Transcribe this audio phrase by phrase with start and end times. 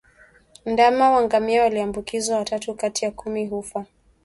[0.65, 3.85] Ndama wa ngamia walioambukizwa watatu kati ya kumi hufa